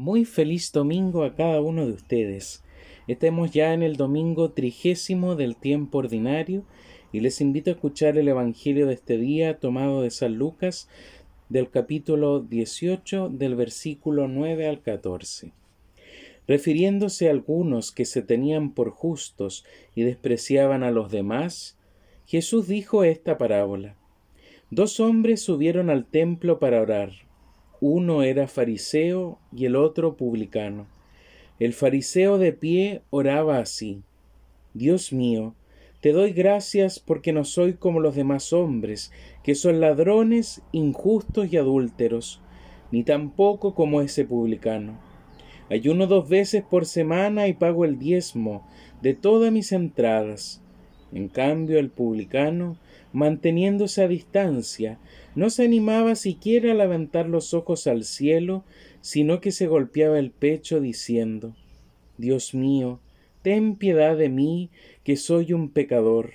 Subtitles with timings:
[0.00, 2.64] Muy feliz domingo a cada uno de ustedes.
[3.06, 6.64] Estamos ya en el domingo trigésimo del tiempo ordinario
[7.12, 10.88] y les invito a escuchar el Evangelio de este día tomado de San Lucas
[11.50, 15.52] del capítulo 18 del versículo 9 al 14.
[16.48, 21.76] Refiriéndose a algunos que se tenían por justos y despreciaban a los demás,
[22.24, 23.96] Jesús dijo esta parábola.
[24.70, 27.29] Dos hombres subieron al templo para orar
[27.80, 30.86] uno era fariseo y el otro publicano.
[31.58, 34.02] El fariseo de pie oraba así.
[34.74, 35.54] Dios mío,
[36.00, 41.58] te doy gracias porque no soy como los demás hombres, que son ladrones, injustos y
[41.58, 42.40] adúlteros,
[42.90, 44.98] ni tampoco como ese publicano.
[45.68, 48.66] Ayuno dos veces por semana y pago el diezmo
[49.02, 50.62] de todas mis entradas.
[51.12, 52.78] En cambio, el publicano,
[53.12, 54.98] manteniéndose a distancia,
[55.34, 58.64] no se animaba siquiera a levantar los ojos al cielo,
[59.00, 61.54] sino que se golpeaba el pecho diciendo
[62.18, 63.00] Dios mío,
[63.42, 64.70] ten piedad de mí,
[65.04, 66.32] que soy un pecador.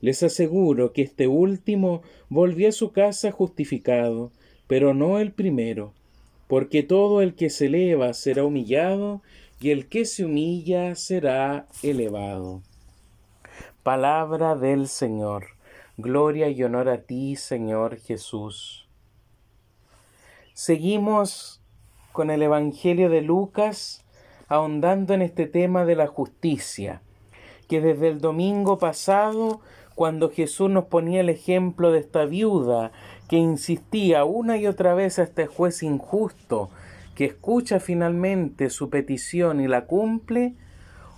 [0.00, 4.30] Les aseguro que este último volvió a su casa justificado,
[4.68, 5.92] pero no el primero,
[6.46, 9.22] porque todo el que se eleva será humillado,
[9.60, 12.62] y el que se humilla será elevado.
[13.86, 15.46] Palabra del Señor.
[15.96, 18.88] Gloria y honor a ti, Señor Jesús.
[20.54, 21.62] Seguimos
[22.10, 24.04] con el Evangelio de Lucas,
[24.48, 27.00] ahondando en este tema de la justicia,
[27.68, 29.60] que desde el domingo pasado,
[29.94, 32.90] cuando Jesús nos ponía el ejemplo de esta viuda
[33.28, 36.70] que insistía una y otra vez a este juez injusto,
[37.14, 40.56] que escucha finalmente su petición y la cumple,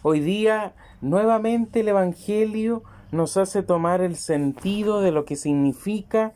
[0.02, 2.82] hoy día nuevamente el Evangelio
[3.12, 6.32] nos hace tomar el sentido de lo que significa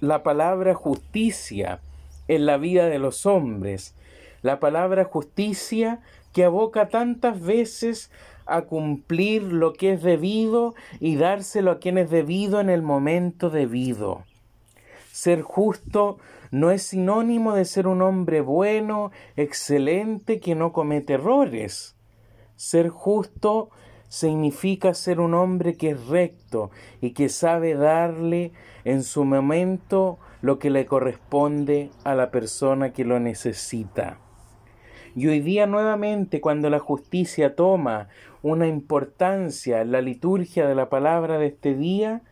[0.00, 1.80] la palabra justicia
[2.28, 3.94] en la vida de los hombres.
[4.42, 6.00] La palabra justicia
[6.32, 8.10] que aboca tantas veces
[8.46, 13.50] a cumplir lo que es debido y dárselo a quien es debido en el momento
[13.50, 14.24] debido.
[15.12, 16.18] Ser justo
[16.50, 21.94] no es sinónimo de ser un hombre bueno, excelente, que no comete errores.
[22.62, 23.70] Ser justo
[24.06, 28.52] significa ser un hombre que es recto y que sabe darle
[28.84, 34.18] en su momento lo que le corresponde a la persona que lo necesita.
[35.16, 38.06] Y hoy día nuevamente cuando la justicia toma
[38.42, 42.22] una importancia en la liturgia de la palabra de este día,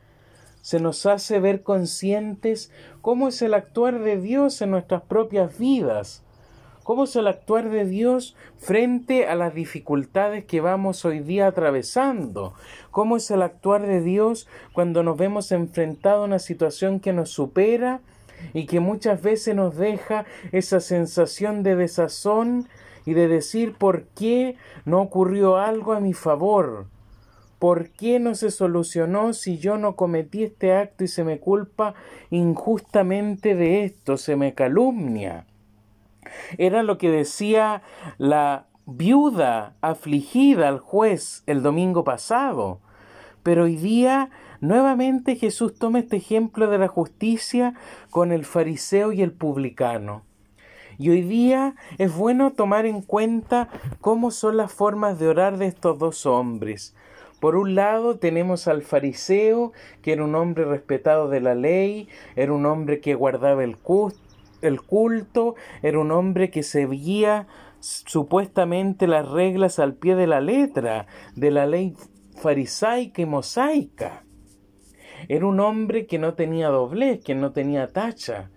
[0.62, 2.70] se nos hace ver conscientes
[3.02, 6.22] cómo es el actuar de Dios en nuestras propias vidas,
[6.90, 12.54] ¿Cómo es el actuar de Dios frente a las dificultades que vamos hoy día atravesando?
[12.90, 17.30] ¿Cómo es el actuar de Dios cuando nos vemos enfrentados a una situación que nos
[17.30, 18.00] supera
[18.54, 22.66] y que muchas veces nos deja esa sensación de desazón
[23.06, 26.86] y de decir por qué no ocurrió algo a mi favor?
[27.60, 31.94] ¿Por qué no se solucionó si yo no cometí este acto y se me culpa
[32.30, 35.46] injustamente de esto, se me calumnia?
[36.58, 37.82] Era lo que decía
[38.18, 42.80] la viuda afligida al juez el domingo pasado.
[43.42, 44.30] Pero hoy día
[44.60, 47.74] nuevamente Jesús toma este ejemplo de la justicia
[48.10, 50.22] con el fariseo y el publicano.
[50.98, 53.68] Y hoy día es bueno tomar en cuenta
[54.02, 56.94] cómo son las formas de orar de estos dos hombres.
[57.40, 62.52] Por un lado tenemos al fariseo, que era un hombre respetado de la ley, era
[62.52, 63.78] un hombre que guardaba el,
[64.62, 67.46] el culto, era un hombre que seguía
[67.80, 71.94] supuestamente las reglas al pie de la letra de la ley
[72.36, 74.24] farisaica y mosaica.
[75.28, 78.50] Era un hombre que no tenía doblez, que no tenía tacha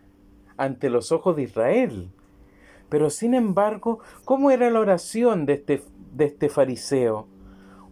[0.57, 2.11] ante los ojos de Israel.
[2.89, 5.81] Pero sin embargo, ¿cómo era la oración de este,
[6.13, 7.27] de este fariseo?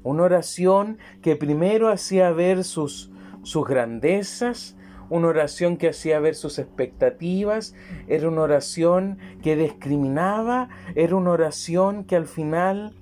[0.04, 3.12] Una oración que primero hacía ver sus,
[3.44, 4.78] sus grandezas,
[5.12, 7.76] una oración que hacía ver sus expectativas,
[8.08, 12.96] era una oración que discriminaba, era una oración que al final,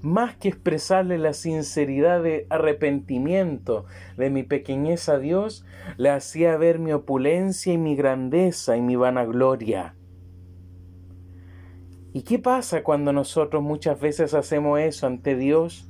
[0.00, 3.84] más que expresarle la sinceridad de arrepentimiento
[4.16, 5.66] de mi pequeñez a Dios,
[5.98, 9.94] le hacía ver mi opulencia y mi grandeza y mi vanagloria.
[12.14, 15.89] ¿Y qué pasa cuando nosotros muchas veces hacemos eso ante Dios?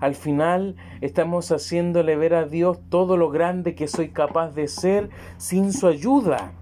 [0.00, 5.10] Al final estamos haciéndole ver a Dios todo lo grande que soy capaz de ser
[5.36, 6.52] sin su ayuda.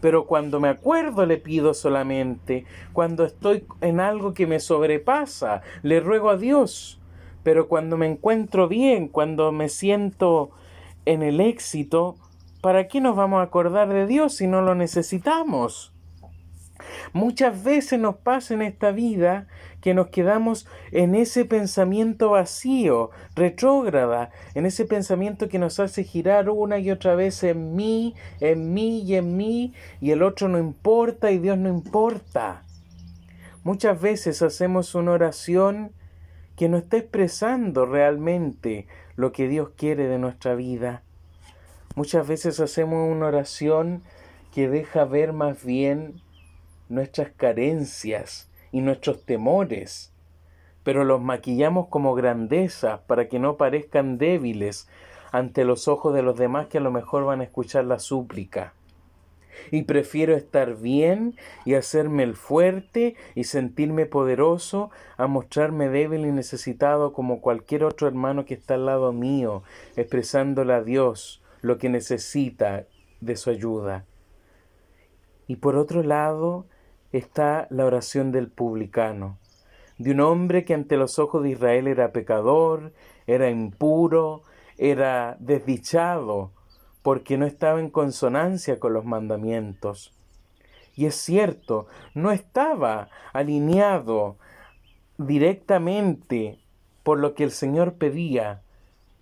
[0.00, 2.64] Pero cuando me acuerdo le pido solamente,
[2.94, 6.98] cuando estoy en algo que me sobrepasa, le ruego a Dios.
[7.42, 10.50] Pero cuando me encuentro bien, cuando me siento
[11.04, 12.16] en el éxito,
[12.62, 15.92] ¿para qué nos vamos a acordar de Dios si no lo necesitamos?
[17.12, 19.46] Muchas veces nos pasa en esta vida
[19.80, 26.50] que nos quedamos en ese pensamiento vacío, retrógrada, en ese pensamiento que nos hace girar
[26.50, 30.58] una y otra vez en mí, en mí y en mí, y el otro no
[30.58, 32.64] importa y Dios no importa.
[33.62, 35.92] Muchas veces hacemos una oración
[36.56, 38.86] que no está expresando realmente
[39.16, 41.02] lo que Dios quiere de nuestra vida.
[41.94, 44.02] Muchas veces hacemos una oración
[44.54, 46.20] que deja ver más bien
[46.90, 50.12] nuestras carencias y nuestros temores,
[50.82, 54.88] pero los maquillamos como grandeza para que no parezcan débiles
[55.32, 58.74] ante los ojos de los demás que a lo mejor van a escuchar la súplica.
[59.70, 66.32] Y prefiero estar bien y hacerme el fuerte y sentirme poderoso a mostrarme débil y
[66.32, 69.62] necesitado como cualquier otro hermano que está al lado mío,
[69.96, 72.86] expresándole a Dios lo que necesita
[73.20, 74.06] de su ayuda.
[75.46, 76.66] Y por otro lado
[77.12, 79.38] está la oración del publicano,
[79.98, 82.92] de un hombre que ante los ojos de Israel era pecador,
[83.26, 84.42] era impuro,
[84.78, 86.52] era desdichado,
[87.02, 90.14] porque no estaba en consonancia con los mandamientos.
[90.96, 94.36] Y es cierto, no estaba alineado
[95.18, 96.58] directamente
[97.02, 98.62] por lo que el Señor pedía,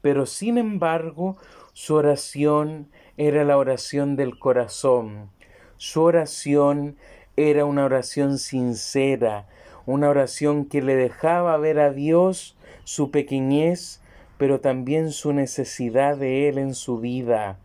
[0.01, 1.37] pero sin embargo
[1.73, 5.31] su oración era la oración del corazón,
[5.77, 6.97] su oración
[7.39, 9.47] era una oración sincera,
[9.87, 14.03] una oración que le dejaba ver a Dios su pequeñez,
[14.37, 17.59] pero también su necesidad de Él en su vida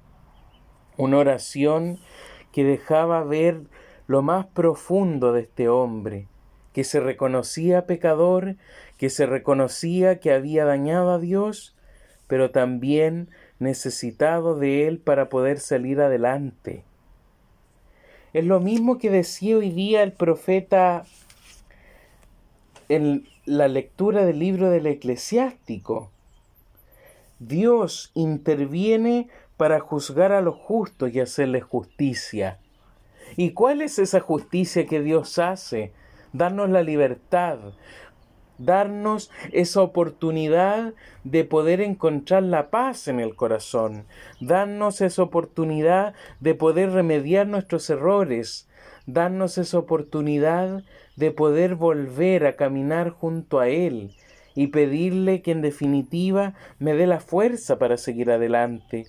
[0.98, 2.00] una oración
[2.52, 3.62] que dejaba ver
[4.08, 6.28] lo más profundo de este hombre,
[6.72, 8.56] que se reconocía pecador,
[8.98, 11.76] que se reconocía que había dañado a Dios,
[12.28, 13.30] pero también
[13.60, 16.84] necesitado de Él para poder salir adelante.
[18.34, 21.06] Es lo mismo que decía hoy día el profeta
[22.90, 26.10] en la lectura del libro del eclesiástico.
[27.38, 32.58] Dios interviene para juzgar a los justos y hacerles justicia.
[33.38, 35.92] ¿Y cuál es esa justicia que Dios hace?
[36.32, 37.60] Darnos la libertad,
[38.58, 44.06] darnos esa oportunidad de poder encontrar la paz en el corazón,
[44.40, 48.70] darnos esa oportunidad de poder remediar nuestros errores,
[49.06, 50.84] darnos esa oportunidad
[51.16, 54.16] de poder volver a caminar junto a Él
[54.56, 59.08] y pedirle que en definitiva me dé la fuerza para seguir adelante.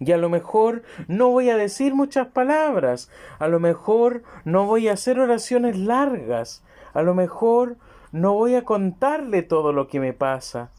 [0.00, 4.88] Y a lo mejor no voy a decir muchas palabras, a lo mejor no voy
[4.88, 6.62] a hacer oraciones largas,
[6.94, 7.76] a lo mejor
[8.12, 10.70] no voy a contarle todo lo que me pasa,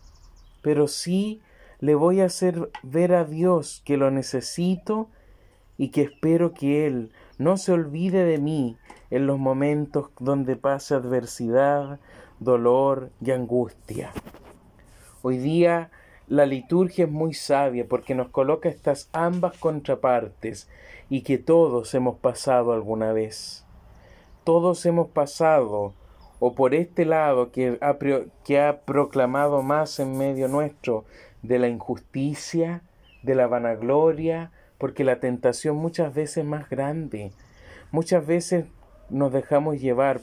[0.61, 1.41] pero sí
[1.79, 5.09] le voy a hacer ver a Dios que lo necesito
[5.77, 8.77] y que espero que Él no se olvide de mí
[9.11, 11.99] en los momentos donde pase adversidad,
[12.39, 14.11] dolor y angustia.
[15.21, 15.91] Hoy día
[16.27, 20.69] la liturgia es muy sabia porque nos coloca estas ambas contrapartes
[21.09, 23.65] y que todos hemos pasado alguna vez.
[24.43, 25.93] Todos hemos pasado
[26.39, 27.97] o por este lado que ha,
[28.43, 31.05] que ha proclamado más en medio nuestro
[31.41, 32.81] de la injusticia,
[33.23, 37.31] de la vanagloria, porque la tentación muchas veces es más grande.
[37.91, 38.65] Muchas veces
[39.09, 40.21] nos dejamos llevar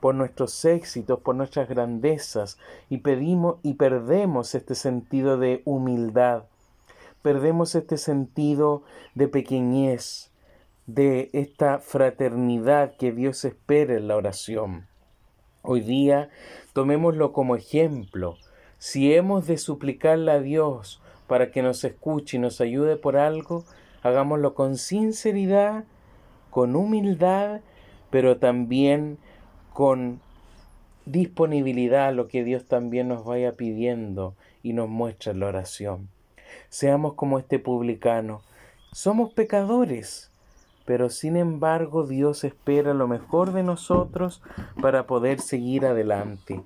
[0.00, 2.58] por nuestros éxitos, por nuestras grandezas,
[2.90, 6.44] y pedimos y perdemos este sentido de humildad,
[7.22, 8.82] perdemos este sentido
[9.14, 10.30] de pequeñez,
[10.86, 14.86] de esta fraternidad que Dios espera en la oración.
[15.66, 16.28] Hoy día
[16.74, 18.36] tomémoslo como ejemplo.
[18.76, 23.64] Si hemos de suplicarle a Dios para que nos escuche y nos ayude por algo,
[24.02, 25.84] hagámoslo con sinceridad,
[26.50, 27.62] con humildad,
[28.10, 29.16] pero también
[29.72, 30.20] con
[31.06, 36.10] disponibilidad a lo que Dios también nos vaya pidiendo y nos muestra en la oración.
[36.68, 38.42] Seamos como este publicano.
[38.92, 40.30] Somos pecadores,
[40.84, 44.42] pero sin embargo Dios espera lo mejor de nosotros
[44.80, 46.62] para poder seguir adelante.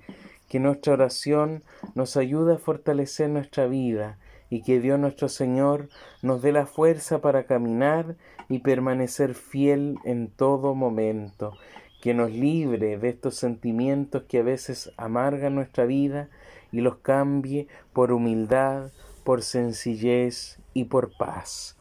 [0.47, 1.63] Que nuestra oración
[1.95, 4.17] nos ayude a fortalecer nuestra vida
[4.49, 5.89] y que Dios nuestro Señor
[6.21, 8.15] nos dé la fuerza para caminar
[8.49, 11.53] y permanecer fiel en todo momento
[12.01, 16.29] que nos libre de estos sentimientos que a veces amargan nuestra vida
[16.71, 18.91] y los cambie por humildad,
[19.23, 21.75] por sencillez y por paz.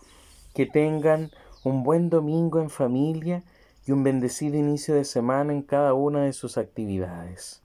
[0.55, 1.31] Que tengan
[1.65, 3.43] un buen domingo en familia
[3.87, 7.63] y un bendecido inicio de semana en cada una de sus actividades.